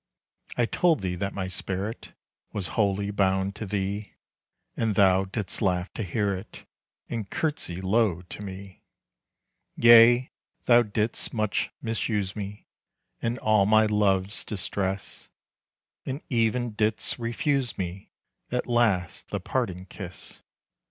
I 0.57 0.65
told 0.65 1.01
thee 1.01 1.13
that 1.17 1.31
my 1.35 1.47
spirit 1.47 2.13
Was 2.53 2.69
wholly 2.69 3.11
bound 3.11 3.53
to 3.57 3.67
thee, 3.67 4.15
And 4.75 4.95
thou 4.95 5.25
didst 5.25 5.61
laugh 5.61 5.93
to 5.93 6.01
hear 6.01 6.33
it, 6.33 6.65
And 7.07 7.29
curtsy 7.29 7.81
low 7.81 8.23
to 8.23 8.41
me. 8.41 8.81
Yea, 9.75 10.31
thou 10.65 10.81
did'st 10.81 11.35
much 11.35 11.69
misuse 11.83 12.35
me, 12.35 12.65
In 13.21 13.37
all 13.37 13.67
my 13.67 13.85
love's 13.85 14.43
distress, 14.43 15.29
And 16.03 16.23
even 16.29 16.71
didst 16.71 17.19
refuse 17.19 17.77
me 17.77 18.09
At 18.51 18.65
last 18.65 19.29
the 19.29 19.39
parting 19.39 19.85
kiss. 19.85 20.41